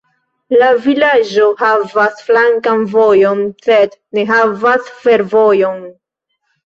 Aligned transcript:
La 0.61 0.69
vilaĝo 0.85 1.43
havas 1.59 2.25
flankan 2.29 2.83
vojon 2.95 3.43
sed 3.67 3.95
ne 4.19 4.27
havas 4.33 4.93
fervojon. 5.05 5.81